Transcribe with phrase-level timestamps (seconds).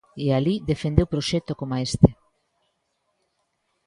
[0.23, 2.09] E alí defendeu proxecto coma este.